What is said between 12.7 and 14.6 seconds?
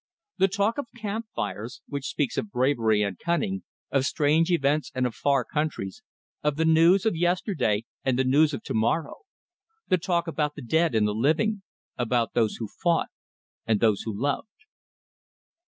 fought and those who loved.